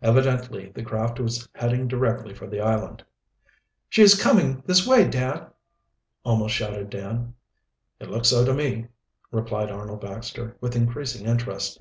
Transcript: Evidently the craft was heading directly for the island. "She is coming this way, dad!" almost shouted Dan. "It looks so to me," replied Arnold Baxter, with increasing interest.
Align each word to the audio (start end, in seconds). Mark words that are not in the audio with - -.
Evidently 0.00 0.68
the 0.68 0.84
craft 0.84 1.18
was 1.18 1.48
heading 1.52 1.88
directly 1.88 2.32
for 2.32 2.46
the 2.46 2.60
island. 2.60 3.02
"She 3.88 4.02
is 4.02 4.14
coming 4.14 4.62
this 4.64 4.86
way, 4.86 5.08
dad!" 5.08 5.48
almost 6.22 6.54
shouted 6.54 6.90
Dan. 6.90 7.34
"It 7.98 8.08
looks 8.08 8.28
so 8.28 8.44
to 8.44 8.54
me," 8.54 8.86
replied 9.32 9.72
Arnold 9.72 10.00
Baxter, 10.00 10.56
with 10.60 10.76
increasing 10.76 11.26
interest. 11.26 11.80